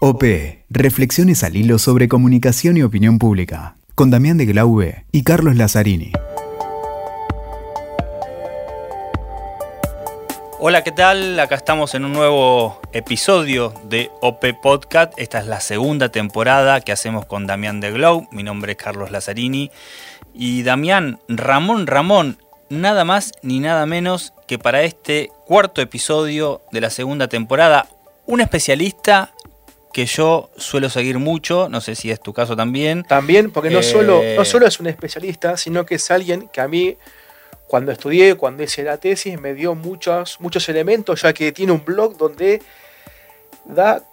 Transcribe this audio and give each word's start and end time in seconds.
OP, 0.00 0.22
Reflexiones 0.70 1.42
al 1.42 1.56
hilo 1.56 1.76
sobre 1.80 2.06
comunicación 2.06 2.76
y 2.76 2.84
opinión 2.84 3.18
pública, 3.18 3.74
con 3.96 4.12
Damián 4.12 4.38
de 4.38 4.46
Glaube 4.46 5.04
y 5.10 5.24
Carlos 5.24 5.56
Lazzarini. 5.56 6.12
Hola, 10.60 10.84
¿qué 10.84 10.92
tal? 10.92 11.40
Acá 11.40 11.56
estamos 11.56 11.96
en 11.96 12.04
un 12.04 12.12
nuevo 12.12 12.80
episodio 12.92 13.74
de 13.88 14.08
OP 14.20 14.44
Podcast. 14.62 15.14
Esta 15.16 15.40
es 15.40 15.46
la 15.48 15.60
segunda 15.60 16.10
temporada 16.10 16.80
que 16.80 16.92
hacemos 16.92 17.26
con 17.26 17.48
Damián 17.48 17.80
de 17.80 17.90
Glow. 17.90 18.28
Mi 18.30 18.44
nombre 18.44 18.72
es 18.72 18.78
Carlos 18.78 19.10
Lazzarini. 19.10 19.72
Y 20.32 20.62
Damián, 20.62 21.18
Ramón 21.26 21.88
Ramón, 21.88 22.38
nada 22.68 23.04
más 23.04 23.32
ni 23.42 23.58
nada 23.58 23.84
menos 23.84 24.32
que 24.46 24.60
para 24.60 24.82
este 24.82 25.32
cuarto 25.44 25.82
episodio 25.82 26.62
de 26.70 26.82
la 26.82 26.90
segunda 26.90 27.26
temporada, 27.26 27.88
un 28.26 28.40
especialista 28.40 29.32
que 29.98 30.06
yo 30.06 30.48
suelo 30.56 30.88
seguir 30.90 31.18
mucho, 31.18 31.68
no 31.68 31.80
sé 31.80 31.96
si 31.96 32.12
es 32.12 32.20
tu 32.20 32.32
caso 32.32 32.54
también. 32.54 33.02
También, 33.02 33.50
porque 33.50 33.68
no, 33.68 33.80
Eh, 33.80 33.82
solo, 33.82 34.22
no 34.36 34.44
solo 34.44 34.68
es 34.68 34.78
un 34.78 34.86
especialista, 34.86 35.56
sino 35.56 35.84
que 35.84 35.96
es 35.96 36.08
alguien 36.12 36.48
que 36.52 36.60
a 36.60 36.68
mí, 36.68 36.96
cuando 37.66 37.90
estudié, 37.90 38.36
cuando 38.36 38.62
hice 38.62 38.84
la 38.84 38.98
tesis, 38.98 39.40
me 39.40 39.54
dio 39.54 39.74
muchos, 39.74 40.36
muchos 40.38 40.68
elementos, 40.68 41.22
ya 41.22 41.32
que 41.32 41.50
tiene 41.50 41.72
un 41.72 41.84
blog 41.84 42.16
donde 42.16 42.62
da, 43.64 44.04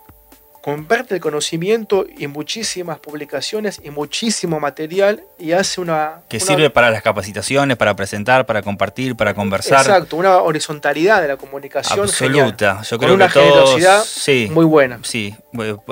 comparte 0.63 1.13
el 1.13 1.21
conocimiento 1.21 2.07
y 2.17 2.25
muchísimas 2.25 2.97
publicaciones 2.97 3.79
y 3.83 3.91
muchísimo 3.91 4.59
material 4.59 5.23
y 5.37 5.51
hace 5.51 5.81
una... 5.81 6.21
Que 6.29 6.37
una- 6.37 6.45
sirve 6.45 6.69
para 6.69 6.91
las 6.91 7.01
capacitaciones, 7.01 7.77
para 7.77 7.95
presentar, 7.95 8.45
para 8.45 8.61
compartir, 8.61 9.15
para 9.15 9.33
conversar. 9.33 9.81
Exacto, 9.81 10.15
una 10.15 10.37
horizontalidad 10.41 11.21
de 11.21 11.27
la 11.27 11.37
comunicación 11.37 12.07
genial, 12.09 12.49
Absoluta. 12.49 12.81
Yo 12.83 12.97
con 12.97 13.05
creo 13.05 13.15
una 13.15 13.27
que 13.27 13.33
todos, 13.33 13.51
generosidad 13.75 14.03
sí, 14.03 14.49
muy 14.51 14.65
buena. 14.65 14.99
Sí, 15.03 15.35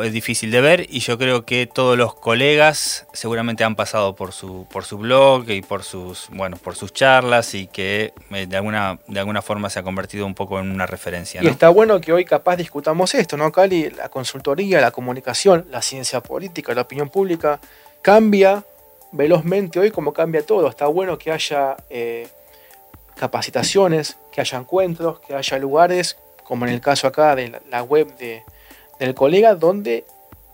es 0.04 0.14
difícil 0.14 0.52
de 0.52 0.62
ver 0.62 0.86
y 0.90 1.00
yo 1.00 1.18
creo 1.18 1.46
que 1.46 1.68
todos 1.68 1.98
los 1.98 2.16
colegas 2.16 3.06
seguramente 3.14 3.64
han 3.64 3.76
pasado 3.76 4.16
por 4.16 4.32
su 4.32 4.68
por 4.72 4.86
su 4.86 4.98
blog 4.98 5.50
y 5.50 5.62
por 5.62 5.84
sus 5.84 6.28
bueno 6.32 6.58
por 6.58 6.76
sus 6.76 6.94
charlas 6.94 7.54
y 7.54 7.68
que 7.68 8.14
eh, 8.32 8.48
de 8.48 8.58
alguna 8.58 9.00
de 9.08 9.20
alguna 9.20 9.42
forma 9.42 9.70
se 9.70 9.80
ha 9.80 9.84
convertido 9.84 10.26
un 10.26 10.36
poco 10.36 10.60
en 10.60 10.72
una 10.72 10.86
referencia. 10.86 11.42
Y 11.44 11.48
está 11.48 11.70
bueno 11.70 12.00
que 12.02 12.12
hoy 12.14 12.26
capaz 12.26 12.56
discutamos 12.58 13.14
esto, 13.16 13.38
¿no, 13.38 13.52
Cali? 13.52 13.90
La 13.92 14.10
consultoría, 14.10 14.82
la 14.82 14.92
comunicación, 14.92 15.66
la 15.70 15.82
ciencia 15.82 16.22
política, 16.22 16.74
la 16.74 16.82
opinión 16.82 17.10
pública 17.10 17.60
cambia 18.02 18.64
velozmente 19.14 19.80
hoy 19.80 19.90
como 19.92 20.12
cambia 20.14 20.46
todo. 20.46 20.68
Está 20.68 20.88
bueno 20.88 21.18
que 21.18 21.32
haya 21.32 21.78
eh, 21.90 22.28
capacitaciones, 23.16 24.18
que 24.32 24.42
haya 24.42 24.58
encuentros, 24.58 25.20
que 25.22 25.36
haya 25.36 25.58
lugares, 25.58 26.18
como 26.44 26.66
en 26.66 26.74
el 26.74 26.82
caso 26.82 27.08
acá 27.08 27.36
de 27.36 27.60
la- 27.70 27.84
web 27.84 28.16
de- 28.18 28.44
del 29.00 29.14
colega, 29.16 29.56
donde 29.56 30.06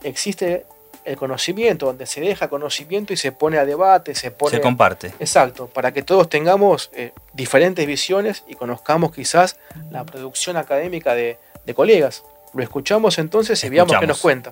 existe 0.04 0.66
el 1.06 1.16
conocimiento, 1.18 1.88
donde 1.88 2.06
se 2.06 2.22
deja 2.22 2.50
conocimiento 2.50 3.14
y 3.14 3.18
se 3.18 3.32
pone 3.32 3.58
a 3.58 3.66
debate, 3.66 4.14
se 4.14 4.32
pone... 4.32 4.52
se 4.58 4.62
comparte. 4.62 5.14
Exacto, 5.20 5.68
para 5.68 5.92
que 5.94 6.04
todos 6.04 6.30
tengamos 6.30 6.90
eh, 6.94 7.14
diferentes 7.34 7.86
visiones 7.88 8.44
y 8.48 8.56
conozcamos 8.56 9.12
quizás 9.14 9.58
la 9.90 10.04
producción 10.06 10.58
académica 10.58 11.16
de, 11.16 11.38
de 11.66 11.74
colegas. 11.74 12.24
Lo 12.54 12.62
escuchamos 12.64 13.18
entonces 13.18 13.64
y 13.64 13.70
veamos 13.70 13.92
qué 14.00 14.08
nos 14.08 14.22
cuenta. 14.22 14.52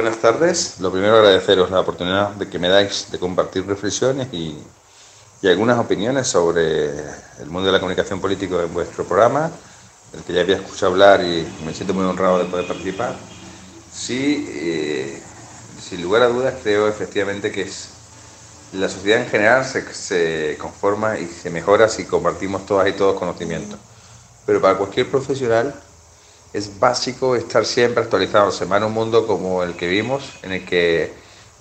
Buenas 0.00 0.16
tardes. 0.16 0.80
Lo 0.80 0.90
primero 0.90 1.18
agradeceros 1.18 1.70
la 1.70 1.80
oportunidad 1.80 2.30
de 2.30 2.48
que 2.48 2.58
me 2.58 2.70
dais 2.70 3.10
de 3.12 3.18
compartir 3.18 3.66
reflexiones 3.66 4.28
y, 4.32 4.56
y 5.42 5.46
algunas 5.46 5.78
opiniones 5.78 6.26
sobre 6.26 6.86
el 6.88 7.50
mundo 7.50 7.66
de 7.66 7.72
la 7.72 7.80
comunicación 7.80 8.18
política 8.18 8.62
en 8.62 8.72
vuestro 8.72 9.04
programa, 9.04 9.50
del 10.10 10.22
que 10.22 10.32
ya 10.32 10.40
había 10.40 10.56
escuchado 10.56 10.92
hablar 10.92 11.20
y 11.20 11.46
me 11.66 11.74
siento 11.74 11.92
muy 11.92 12.06
honrado 12.06 12.38
de 12.38 12.46
poder 12.46 12.66
participar. 12.66 13.14
Sí, 13.92 14.48
eh, 14.48 15.22
sin 15.86 16.02
lugar 16.02 16.22
a 16.22 16.28
dudas 16.28 16.54
creo 16.62 16.88
efectivamente 16.88 17.52
que 17.52 17.60
es, 17.60 17.90
la 18.72 18.88
sociedad 18.88 19.20
en 19.20 19.28
general 19.28 19.66
se, 19.66 19.92
se 19.92 20.56
conforma 20.58 21.18
y 21.18 21.26
se 21.26 21.50
mejora 21.50 21.90
si 21.90 22.06
compartimos 22.06 22.64
todas 22.64 22.88
y 22.88 22.92
todos 22.94 23.18
conocimientos. 23.18 23.78
Pero 24.46 24.62
para 24.62 24.78
cualquier 24.78 25.10
profesional 25.10 25.74
es 26.52 26.78
básico 26.80 27.36
estar 27.36 27.64
siempre 27.66 28.02
actualizándose, 28.02 28.66
más 28.66 28.78
en 28.78 28.84
un 28.88 28.92
mundo 28.92 29.26
como 29.26 29.62
el 29.62 29.76
que 29.76 29.88
vimos, 29.88 30.38
en 30.42 30.52
el 30.52 30.64
que 30.64 31.12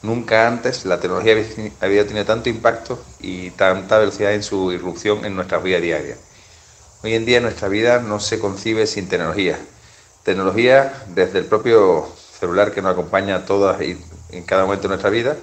nunca 0.01 0.47
antes 0.47 0.85
la 0.85 0.99
tecnología 0.99 1.35
había 1.81 2.05
tenido 2.07 2.25
tanto 2.25 2.49
impacto 2.49 3.03
y 3.19 3.51
tanta 3.51 3.97
velocidad 3.99 4.33
en 4.33 4.43
su 4.43 4.71
irrupción 4.71 5.25
en 5.25 5.35
nuestra 5.35 5.59
vida 5.59 5.79
diaria. 5.79 6.17
Hoy 7.03 7.13
en 7.15 7.25
día 7.25 7.39
nuestra 7.41 7.67
vida 7.69 7.99
no 7.99 8.19
se 8.19 8.39
concibe 8.39 8.87
sin 8.87 9.07
tecnología. 9.09 9.59
Tecnología 10.23 10.93
desde 11.07 11.39
el 11.39 11.45
propio 11.45 12.07
celular 12.39 12.71
que 12.73 12.81
nos 12.81 12.93
acompaña 12.93 13.35
a 13.37 13.45
todas 13.45 13.81
y 13.81 13.97
en 14.29 14.43
cada 14.43 14.63
momento 14.63 14.83
de 14.83 14.89
nuestra 14.89 15.09
vida. 15.09 15.37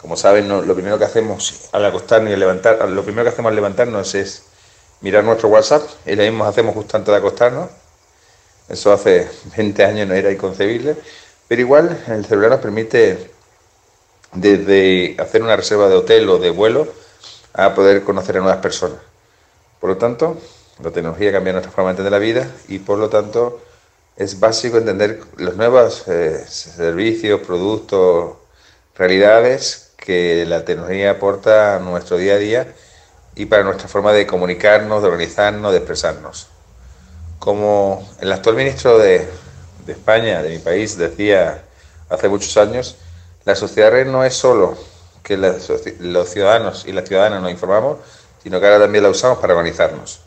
Como 0.00 0.16
saben, 0.16 0.48
no- 0.48 0.62
lo 0.62 0.74
primero 0.74 0.98
que 0.98 1.04
hacemos 1.04 1.68
al 1.72 1.84
acostarnos 1.84 2.30
y 2.30 2.34
al 2.34 2.40
levantar, 2.40 2.88
lo 2.88 3.02
primero 3.04 3.24
que 3.24 3.30
hacemos 3.30 3.50
al 3.50 3.56
levantarnos 3.56 4.14
es 4.14 4.44
mirar 5.00 5.24
nuestro 5.24 5.48
WhatsApp 5.48 5.82
y 6.06 6.14
lo 6.16 6.22
mismo 6.22 6.44
hacemos 6.44 6.74
justo 6.74 6.96
antes 6.96 7.12
de 7.12 7.18
acostarnos. 7.18 7.70
Eso 8.68 8.92
hace 8.92 9.28
20 9.56 9.84
años 9.84 10.08
no 10.08 10.14
era 10.14 10.30
inconcebible, 10.30 10.96
pero 11.48 11.60
igual 11.60 12.04
el 12.08 12.24
celular 12.24 12.50
nos 12.50 12.60
permite 12.60 13.30
desde 14.32 15.16
hacer 15.18 15.42
una 15.42 15.56
reserva 15.56 15.88
de 15.88 15.96
hotel 15.96 16.28
o 16.28 16.38
de 16.38 16.50
vuelo 16.50 16.86
a 17.54 17.74
poder 17.74 18.04
conocer 18.04 18.36
a 18.36 18.40
nuevas 18.40 18.60
personas. 18.60 18.98
Por 19.80 19.90
lo 19.90 19.96
tanto, 19.96 20.36
la 20.82 20.90
tecnología 20.90 21.32
cambia 21.32 21.52
nuestra 21.52 21.72
forma 21.72 21.90
de 21.90 21.92
entender 21.92 22.12
la 22.12 22.18
vida 22.18 22.50
y 22.68 22.78
por 22.78 22.98
lo 22.98 23.08
tanto 23.08 23.60
es 24.16 24.38
básico 24.38 24.78
entender 24.78 25.20
los 25.36 25.56
nuevos 25.56 26.06
eh, 26.08 26.44
servicios, 26.48 27.40
productos, 27.40 28.36
realidades 28.96 29.92
que 29.96 30.44
la 30.46 30.64
tecnología 30.64 31.12
aporta 31.12 31.76
a 31.76 31.78
nuestro 31.78 32.16
día 32.16 32.34
a 32.34 32.38
día 32.38 32.74
y 33.34 33.46
para 33.46 33.62
nuestra 33.62 33.88
forma 33.88 34.12
de 34.12 34.26
comunicarnos, 34.26 35.02
de 35.02 35.08
organizarnos, 35.08 35.72
de 35.72 35.78
expresarnos. 35.78 36.48
Como 37.48 38.06
el 38.20 38.30
actual 38.30 38.56
ministro 38.56 38.98
de, 38.98 39.26
de 39.86 39.92
España, 39.94 40.42
de 40.42 40.50
mi 40.50 40.58
país, 40.58 40.98
decía 40.98 41.62
hace 42.10 42.28
muchos 42.28 42.54
años, 42.58 42.96
la 43.46 43.56
sociedad 43.56 43.90
red 43.90 44.06
no 44.06 44.22
es 44.22 44.34
solo 44.34 44.76
que 45.22 45.38
la 45.38 45.54
los 46.00 46.28
ciudadanos 46.28 46.84
y 46.86 46.92
las 46.92 47.08
ciudadanas 47.08 47.40
nos 47.40 47.50
informamos, 47.50 48.00
sino 48.42 48.60
que 48.60 48.66
ahora 48.66 48.80
también 48.80 49.02
la 49.02 49.08
usamos 49.08 49.38
para 49.38 49.54
organizarnos. 49.54 50.20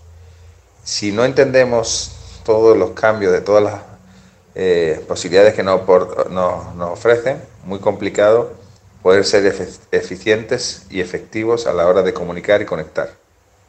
Si 0.83 1.11
no 1.11 1.23
entendemos 1.23 2.11
todos 2.43 2.75
los 2.75 2.89
cambios 2.99 3.31
de 3.33 3.41
todas 3.41 3.63
las 3.65 3.81
eh, 4.55 5.05
posibilidades 5.07 5.53
que 5.53 5.61
nos, 5.61 5.79
apor- 5.79 6.25
nos- 6.31 6.73
nos 6.73 6.89
ofrecen, 6.89 7.39
muy 7.65 7.77
complicado 7.77 8.51
poder 9.03 9.25
ser 9.25 9.45
eficientes 9.91 10.87
y 10.89 11.01
efectivos 11.01 11.67
a 11.67 11.73
la 11.73 11.85
hora 11.85 12.01
de 12.01 12.15
comunicar 12.15 12.63
y 12.63 12.65
conectar. 12.65 13.11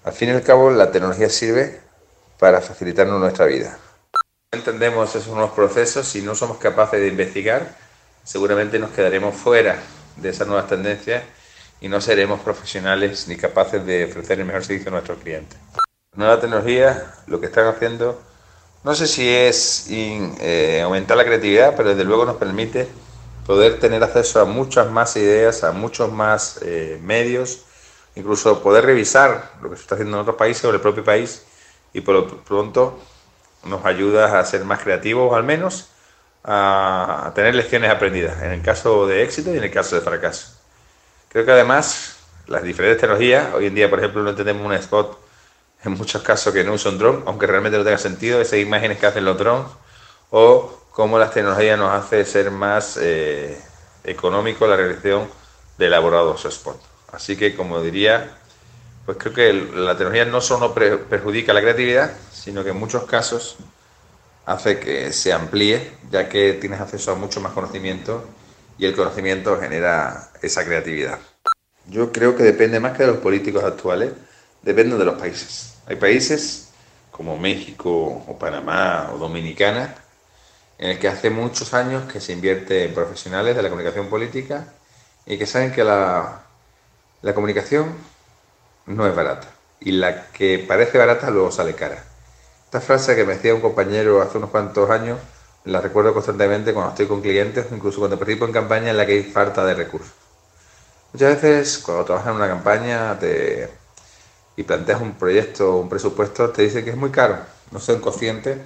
Al 0.04 0.14
fin 0.14 0.30
y 0.30 0.32
al 0.32 0.42
cabo, 0.42 0.70
la 0.70 0.90
tecnología 0.90 1.28
sirve 1.28 1.91
para 2.42 2.60
facilitarnos 2.60 3.20
nuestra 3.20 3.46
vida. 3.46 3.78
No 4.52 4.58
entendemos 4.58 5.14
esos 5.14 5.32
nuevos 5.32 5.52
procesos 5.52 6.12
y 6.16 6.22
no 6.22 6.34
somos 6.34 6.58
capaces 6.58 6.98
de 6.98 7.06
investigar, 7.06 7.76
seguramente 8.24 8.80
nos 8.80 8.90
quedaremos 8.90 9.36
fuera 9.36 9.78
de 10.16 10.30
esas 10.30 10.48
nuevas 10.48 10.66
tendencias 10.66 11.22
y 11.80 11.86
no 11.88 12.00
seremos 12.00 12.40
profesionales 12.40 13.28
ni 13.28 13.36
capaces 13.36 13.86
de 13.86 14.06
ofrecer 14.06 14.40
el 14.40 14.46
mejor 14.46 14.64
servicio 14.64 14.88
a 14.88 14.90
nuestros 14.90 15.18
clientes. 15.20 15.56
Nueva 16.16 16.40
tecnología 16.40 17.14
lo 17.28 17.38
que 17.38 17.46
están 17.46 17.68
haciendo, 17.68 18.20
no 18.82 18.92
sé 18.96 19.06
si 19.06 19.28
es 19.28 19.88
in- 19.88 20.36
eh, 20.40 20.80
aumentar 20.82 21.16
la 21.16 21.24
creatividad, 21.24 21.76
pero 21.76 21.90
desde 21.90 22.02
luego 22.02 22.24
nos 22.24 22.38
permite 22.38 22.88
poder 23.46 23.78
tener 23.78 24.02
acceso 24.02 24.40
a 24.40 24.46
muchas 24.46 24.90
más 24.90 25.14
ideas, 25.14 25.62
a 25.62 25.70
muchos 25.70 26.10
más 26.10 26.58
eh, 26.62 26.98
medios, 27.04 27.66
incluso 28.16 28.64
poder 28.64 28.84
revisar 28.84 29.52
lo 29.62 29.70
que 29.70 29.76
se 29.76 29.82
está 29.82 29.94
haciendo 29.94 30.16
en 30.16 30.22
otros 30.22 30.34
países 30.34 30.64
o 30.64 30.70
en 30.70 30.74
el 30.74 30.80
propio 30.80 31.04
país 31.04 31.44
y 31.92 32.00
por 32.00 32.14
lo 32.14 32.26
pronto 32.44 32.98
nos 33.64 33.84
ayuda 33.84 34.38
a 34.38 34.44
ser 34.44 34.64
más 34.64 34.80
creativos 34.80 35.34
al 35.34 35.44
menos 35.44 35.88
a, 36.44 37.32
tener 37.34 37.54
lecciones 37.54 37.90
aprendidas 37.90 38.42
en 38.42 38.52
el 38.52 38.62
caso 38.62 39.06
de 39.06 39.22
éxito 39.22 39.52
y 39.54 39.58
en 39.58 39.64
el 39.64 39.70
caso 39.70 39.94
de 39.94 40.00
fracaso. 40.00 40.58
Creo 41.28 41.44
que 41.44 41.52
además 41.52 42.16
las 42.46 42.62
diferentes 42.62 43.00
tecnologías, 43.00 43.54
hoy 43.54 43.66
en 43.66 43.74
día 43.74 43.88
por 43.88 43.98
ejemplo 43.98 44.22
no 44.22 44.30
entendemos 44.30 44.64
un 44.64 44.72
spot 44.74 45.18
en 45.84 45.92
muchos 45.92 46.22
casos 46.22 46.52
que 46.52 46.64
no 46.64 46.72
usa 46.72 46.90
un 46.90 46.98
dron, 46.98 47.22
aunque 47.26 47.46
realmente 47.46 47.78
no 47.78 47.84
tenga 47.84 47.98
sentido, 47.98 48.40
esas 48.40 48.58
imágenes 48.58 48.98
que 48.98 49.06
hacen 49.06 49.24
los 49.24 49.36
drones, 49.38 49.66
o 50.30 50.82
cómo 50.90 51.18
las 51.18 51.32
tecnologías 51.32 51.78
nos 51.78 51.90
hace 51.92 52.24
ser 52.24 52.50
más 52.50 52.98
eh, 53.00 53.60
económico 54.04 54.66
la 54.66 54.76
realización 54.76 55.28
de 55.78 55.86
elaborados 55.86 56.46
spots. 56.48 56.84
Así 57.12 57.36
que, 57.36 57.56
como 57.56 57.80
diría, 57.82 58.38
pues 59.04 59.18
creo 59.18 59.34
que 59.34 59.52
la 59.52 59.96
tecnología 59.96 60.24
no 60.24 60.40
solo 60.40 60.74
perjudica 60.74 61.52
la 61.52 61.60
creatividad, 61.60 62.12
sino 62.32 62.62
que 62.62 62.70
en 62.70 62.78
muchos 62.78 63.04
casos 63.04 63.56
hace 64.46 64.78
que 64.78 65.12
se 65.12 65.32
amplíe, 65.32 65.92
ya 66.10 66.28
que 66.28 66.54
tienes 66.54 66.80
acceso 66.80 67.12
a 67.12 67.14
mucho 67.14 67.40
más 67.40 67.52
conocimiento 67.52 68.24
y 68.78 68.86
el 68.86 68.94
conocimiento 68.94 69.58
genera 69.60 70.30
esa 70.40 70.64
creatividad. 70.64 71.18
Yo 71.86 72.12
creo 72.12 72.36
que 72.36 72.44
depende 72.44 72.78
más 72.78 72.96
que 72.96 73.04
de 73.04 73.08
los 73.12 73.18
políticos 73.18 73.64
actuales, 73.64 74.12
depende 74.62 74.96
de 74.96 75.04
los 75.04 75.18
países. 75.18 75.74
Hay 75.86 75.96
países 75.96 76.68
como 77.10 77.36
México 77.36 78.24
o 78.26 78.38
Panamá 78.38 79.10
o 79.12 79.18
Dominicana 79.18 79.94
en 80.78 80.90
el 80.90 80.98
que 80.98 81.08
hace 81.08 81.30
muchos 81.30 81.74
años 81.74 82.10
que 82.10 82.20
se 82.20 82.32
invierte 82.32 82.84
en 82.84 82.94
profesionales 82.94 83.54
de 83.56 83.62
la 83.62 83.68
comunicación 83.68 84.08
política 84.08 84.72
y 85.26 85.38
que 85.38 85.46
saben 85.46 85.72
que 85.72 85.84
la, 85.84 86.42
la 87.20 87.34
comunicación 87.34 87.94
no 88.96 89.06
es 89.06 89.14
barata 89.14 89.48
y 89.84 89.92
la 89.92 90.28
que 90.28 90.58
parece 90.58 90.98
barata 90.98 91.30
luego 91.30 91.50
sale 91.50 91.74
cara. 91.74 92.02
Esta 92.64 92.80
frase 92.80 93.16
que 93.16 93.24
me 93.24 93.34
decía 93.34 93.54
un 93.54 93.60
compañero 93.60 94.22
hace 94.22 94.38
unos 94.38 94.50
cuantos 94.50 94.88
años 94.90 95.18
la 95.64 95.80
recuerdo 95.80 96.12
constantemente 96.12 96.72
cuando 96.72 96.90
estoy 96.90 97.06
con 97.06 97.20
clientes, 97.20 97.66
incluso 97.70 97.98
cuando 97.98 98.18
participo 98.18 98.46
en 98.46 98.52
campañas 98.52 98.90
en 98.90 98.96
la 98.96 99.06
que 99.06 99.12
hay 99.12 99.22
falta 99.22 99.64
de 99.64 99.74
recursos. 99.74 100.12
Muchas 101.12 101.42
veces 101.42 101.78
cuando 101.78 102.04
trabajas 102.04 102.30
en 102.30 102.36
una 102.36 102.48
campaña 102.48 103.18
y 104.56 104.62
planteas 104.62 105.00
un 105.00 105.14
proyecto, 105.14 105.76
un 105.76 105.88
presupuesto, 105.88 106.50
te 106.50 106.62
dicen 106.62 106.84
que 106.84 106.90
es 106.90 106.96
muy 106.96 107.10
caro. 107.10 107.38
No 107.70 107.78
son 107.78 108.00
conscientes 108.00 108.58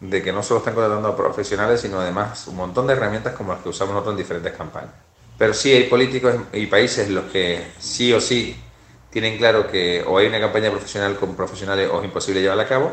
de 0.00 0.22
que 0.22 0.32
no 0.32 0.42
solo 0.42 0.58
están 0.58 0.74
contratando 0.74 1.08
a 1.08 1.16
profesionales, 1.16 1.82
sino 1.82 2.00
además 2.00 2.46
un 2.48 2.56
montón 2.56 2.86
de 2.86 2.94
herramientas 2.94 3.34
como 3.34 3.52
las 3.52 3.62
que 3.62 3.68
usamos 3.68 3.94
nosotros 3.94 4.14
en 4.14 4.18
diferentes 4.18 4.52
campañas. 4.54 4.90
Pero 5.38 5.54
sí 5.54 5.72
hay 5.72 5.84
políticos 5.84 6.34
y 6.52 6.66
países 6.66 7.08
los 7.10 7.24
que 7.30 7.72
sí 7.78 8.12
o 8.12 8.20
sí 8.20 8.56
tienen 9.10 9.38
claro 9.38 9.70
que 9.70 10.04
o 10.06 10.18
hay 10.18 10.26
una 10.26 10.40
campaña 10.40 10.70
profesional 10.70 11.16
con 11.16 11.34
profesionales 11.34 11.88
o 11.92 11.98
es 11.98 12.04
imposible 12.04 12.40
llevarla 12.40 12.64
a 12.64 12.68
cabo. 12.68 12.92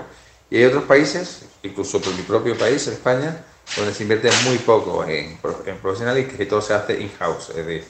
Y 0.49 0.57
hay 0.57 0.65
otros 0.65 0.83
países, 0.83 1.45
incluso 1.63 2.01
por 2.01 2.13
mi 2.15 2.23
propio 2.23 2.57
país, 2.57 2.87
España, 2.87 3.43
donde 3.75 3.93
se 3.93 4.03
invierte 4.03 4.29
muy 4.45 4.57
poco 4.59 5.03
en, 5.03 5.37
en 5.65 5.77
profesionales 5.79 6.25
y 6.25 6.37
que 6.37 6.45
todo 6.45 6.61
se 6.61 6.73
hace 6.73 6.99
in-house. 6.99 7.49
Es 7.49 7.65
decir, 7.65 7.83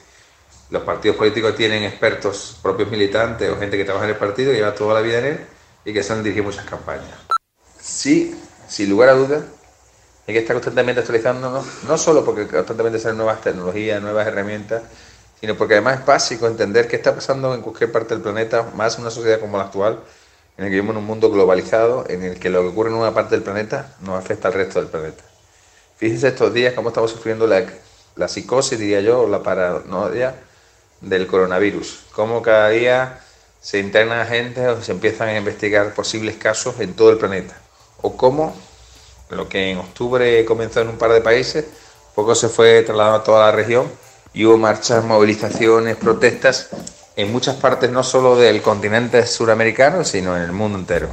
los 0.70 0.82
partidos 0.82 1.16
políticos 1.16 1.54
tienen 1.56 1.84
expertos 1.84 2.58
propios 2.62 2.90
militantes 2.90 3.50
o 3.50 3.58
gente 3.58 3.76
que 3.76 3.84
trabaja 3.84 4.04
en 4.04 4.10
el 4.10 4.16
partido, 4.16 4.50
que 4.50 4.58
lleva 4.58 4.74
toda 4.74 4.94
la 4.94 5.00
vida 5.00 5.18
en 5.20 5.24
él 5.24 5.40
y 5.84 5.92
que 5.92 6.02
son 6.02 6.22
dirigir 6.22 6.42
muchas 6.42 6.64
campañas. 6.64 7.14
Sí, 7.80 8.38
sin 8.68 8.90
lugar 8.90 9.10
a 9.10 9.14
dudas, 9.14 9.44
hay 10.26 10.34
que 10.34 10.40
estar 10.40 10.54
constantemente 10.54 11.00
actualizándonos, 11.00 11.84
no 11.84 11.96
solo 11.96 12.24
porque 12.24 12.46
constantemente 12.46 12.98
salen 12.98 13.16
nuevas 13.16 13.40
tecnologías, 13.40 14.02
nuevas 14.02 14.26
herramientas, 14.26 14.82
sino 15.40 15.56
porque 15.56 15.74
además 15.74 16.00
es 16.00 16.06
básico 16.06 16.46
entender 16.46 16.88
qué 16.88 16.96
está 16.96 17.14
pasando 17.14 17.54
en 17.54 17.62
cualquier 17.62 17.92
parte 17.92 18.14
del 18.14 18.22
planeta, 18.22 18.70
más 18.74 18.96
en 18.96 19.02
una 19.02 19.10
sociedad 19.10 19.40
como 19.40 19.56
la 19.56 19.64
actual, 19.64 20.00
en 20.56 20.64
el 20.64 20.70
que 20.70 20.76
vivimos 20.76 20.94
en 20.94 20.98
un 20.98 21.06
mundo 21.06 21.30
globalizado, 21.30 22.04
en 22.08 22.24
el 22.24 22.40
que 22.40 22.50
lo 22.50 22.62
que 22.62 22.68
ocurre 22.68 22.90
en 22.90 22.96
una 22.96 23.14
parte 23.14 23.36
del 23.36 23.44
planeta 23.44 23.94
nos 24.00 24.18
afecta 24.18 24.48
al 24.48 24.54
resto 24.54 24.80
del 24.80 24.88
planeta. 24.88 25.22
Fíjense 25.96 26.28
estos 26.28 26.52
días 26.52 26.74
cómo 26.74 26.88
estamos 26.88 27.12
sufriendo 27.12 27.46
la, 27.46 27.64
la 28.16 28.28
psicosis, 28.28 28.78
diría 28.78 29.00
yo, 29.00 29.20
o 29.20 29.28
la 29.28 29.42
paranoia 29.42 30.34
del 31.00 31.28
coronavirus, 31.28 32.06
cómo 32.12 32.42
cada 32.42 32.70
día 32.70 33.20
se 33.60 33.78
interna 33.78 34.26
gente 34.26 34.66
o 34.66 34.82
se 34.82 34.90
empiezan 34.90 35.28
a 35.28 35.36
investigar 35.36 35.94
posibles 35.94 36.36
casos 36.36 36.80
en 36.80 36.94
todo 36.94 37.10
el 37.10 37.18
planeta, 37.18 37.56
o 38.02 38.16
cómo 38.16 38.56
lo 39.30 39.48
que 39.48 39.70
en 39.70 39.78
octubre 39.78 40.44
comenzó 40.44 40.80
en 40.80 40.88
un 40.88 40.98
par 40.98 41.12
de 41.12 41.20
países, 41.20 41.66
poco 42.16 42.34
se 42.34 42.48
fue 42.48 42.82
trasladando 42.82 43.18
a 43.18 43.24
toda 43.24 43.46
la 43.46 43.52
región 43.52 43.88
y 44.38 44.46
hubo 44.46 44.56
marchas, 44.56 45.04
movilizaciones, 45.04 45.96
protestas 45.96 46.68
en 47.16 47.32
muchas 47.32 47.56
partes 47.56 47.90
no 47.90 48.04
solo 48.04 48.36
del 48.36 48.62
continente 48.62 49.26
suramericano, 49.26 50.04
sino 50.04 50.36
en 50.36 50.44
el 50.44 50.52
mundo 50.52 50.78
entero. 50.78 51.08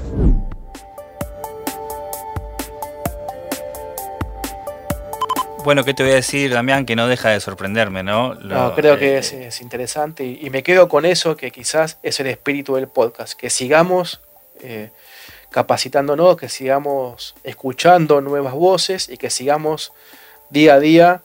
Bueno, 5.64 5.84
¿qué 5.84 5.96
te 5.96 6.04
voy 6.04 6.12
a 6.12 6.16
decir, 6.18 6.54
Damián? 6.54 6.86
Que 6.86 6.96
no 6.96 7.08
deja 7.08 7.32
de 7.32 7.40
sorprenderme, 7.40 8.04
¿no? 8.04 8.36
no, 8.36 8.76
creo 8.76 9.00
que 9.00 9.18
es, 9.18 9.60
interesante 9.60 10.24
y, 10.24 10.48
me 10.52 10.62
quedo 10.62 10.88
con 10.88 11.04
eso, 11.04 11.36
que 11.36 11.50
quizás 11.50 11.98
es 12.04 12.20
el 12.20 12.28
espíritu 12.28 12.76
del 12.76 12.88
podcast, 12.88 13.34
que 13.34 13.50
sigamos 13.50 14.22
eh, 14.62 14.92
capacitándonos, 15.50 16.38
que 16.38 16.48
sigamos 16.48 17.34
escuchando 17.44 18.22
nuevas 18.22 18.54
voces 18.54 19.10
y 19.10 19.18
que 19.18 19.32
sigamos 19.32 19.94
día 20.52 20.76
a 20.76 20.80
día 20.80 21.24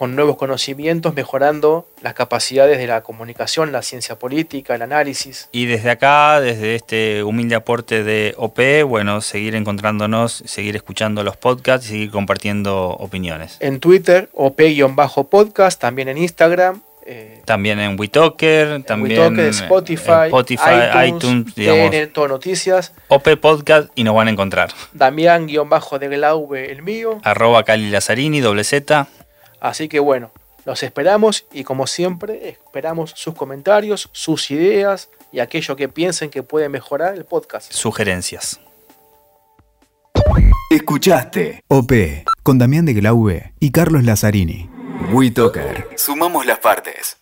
con 0.00 0.16
nuevos 0.16 0.38
conocimientos, 0.38 1.12
mejorando 1.14 1.86
las 2.00 2.14
capacidades 2.14 2.78
de 2.78 2.86
la 2.86 3.02
comunicación, 3.02 3.70
la 3.70 3.82
ciencia 3.82 4.18
política, 4.18 4.74
el 4.74 4.80
análisis. 4.80 5.50
Y 5.52 5.66
desde 5.66 5.90
acá, 5.90 6.40
desde 6.40 6.74
este 6.74 7.22
humilde 7.22 7.54
aporte 7.54 8.02
de 8.02 8.32
OP, 8.38 8.82
bueno, 8.88 9.20
seguir 9.20 9.54
encontrándonos, 9.56 10.42
seguir 10.46 10.74
escuchando 10.74 11.22
los 11.22 11.36
podcasts 11.36 11.88
y 11.88 11.90
seguir 11.90 12.10
compartiendo 12.12 12.88
opiniones. 12.88 13.58
En 13.60 13.78
Twitter, 13.78 14.30
OP-podcast, 14.32 15.78
también 15.78 16.08
en 16.08 16.16
Instagram. 16.16 16.80
Eh, 17.04 17.42
también 17.44 17.78
en 17.78 17.98
WeTalker, 17.98 18.82
también 18.84 19.38
en 19.38 19.48
Spotify, 19.48 20.26
Spotify 20.26 21.08
iTunes, 21.08 21.54
digamos. 21.54 22.12
todo 22.14 22.28
noticias. 22.28 22.94
OP 23.08 23.36
Podcast 23.36 23.90
y 23.96 24.04
nos 24.04 24.14
van 24.14 24.28
a 24.28 24.30
encontrar. 24.30 24.70
Damián-de 24.92 26.08
Glaube, 26.08 26.72
el 26.72 26.82
mío. 26.82 27.18
Arroba 27.22 27.64
Cali 27.64 27.90
Lazzarini, 27.90 28.40
doble 28.40 28.64
Z. 28.64 29.08
Así 29.60 29.88
que 29.88 30.00
bueno, 30.00 30.30
los 30.64 30.82
esperamos 30.82 31.46
y 31.52 31.64
como 31.64 31.86
siempre 31.86 32.48
esperamos 32.48 33.12
sus 33.16 33.34
comentarios, 33.34 34.08
sus 34.12 34.50
ideas 34.50 35.10
y 35.32 35.40
aquello 35.40 35.76
que 35.76 35.88
piensen 35.88 36.30
que 36.30 36.42
puede 36.42 36.68
mejorar 36.68 37.14
el 37.14 37.24
podcast. 37.24 37.72
Sugerencias. 37.72 38.60
Escuchaste 40.70 41.64
OP 41.68 41.92
con 42.42 42.58
Damián 42.58 42.84
de 42.84 42.94
Glaube 42.94 43.54
y 43.58 43.72
Carlos 43.72 44.04
Lazzarini. 44.04 44.70
WeToker. 45.12 45.88
Sumamos 45.96 46.46
las 46.46 46.58
partes. 46.58 47.19